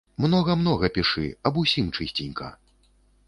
[0.23, 2.47] Многа-многа пішы, аб усім чысценька.